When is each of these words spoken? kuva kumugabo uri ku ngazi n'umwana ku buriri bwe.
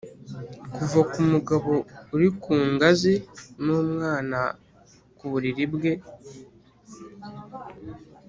kuva 0.75 0.99
kumugabo 1.11 1.73
uri 2.15 2.27
ku 2.41 2.53
ngazi 2.71 3.13
n'umwana 3.65 4.39
ku 5.17 5.25
buriri 5.31 5.65
bwe. 5.73 5.91